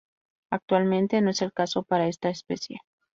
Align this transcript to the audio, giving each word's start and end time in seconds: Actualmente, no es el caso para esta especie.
Actualmente, 0.49 1.21
no 1.21 1.29
es 1.29 1.43
el 1.43 1.53
caso 1.53 1.83
para 1.83 2.07
esta 2.07 2.29
especie. 2.31 2.79